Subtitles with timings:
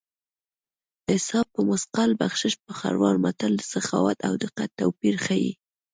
[1.11, 5.51] حساب په مثقال بخشش په خروار متل د سخاوت او دقت توپیر ښيي